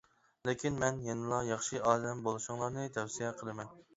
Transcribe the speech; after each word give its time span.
لېكىن، 0.47 0.79
مەن 0.83 0.97
يەنىلا 1.07 1.41
ياخشى 1.49 1.83
ئادەم 1.91 2.25
بولۇشۇڭلارنى 2.29 2.89
تەۋسىيە 2.99 3.33
قىلىمەن. 3.43 3.73